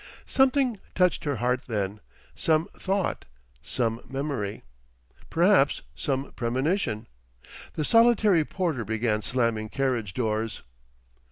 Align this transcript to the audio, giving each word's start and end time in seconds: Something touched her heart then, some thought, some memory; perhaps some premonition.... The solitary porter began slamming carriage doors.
Something 0.25 0.79
touched 0.95 1.25
her 1.25 1.35
heart 1.35 1.65
then, 1.67 1.99
some 2.33 2.67
thought, 2.73 3.25
some 3.61 4.01
memory; 4.09 4.63
perhaps 5.29 5.83
some 5.95 6.31
premonition.... 6.31 7.05
The 7.73 7.85
solitary 7.85 8.43
porter 8.43 8.83
began 8.83 9.21
slamming 9.21 9.69
carriage 9.69 10.15
doors. 10.15 10.63